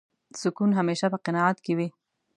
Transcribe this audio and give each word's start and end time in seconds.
سکون 0.41 0.69
همېشه 0.79 1.07
په 1.13 1.17
قناعت 1.25 1.57
کې 1.65 1.73
وي. 1.77 1.87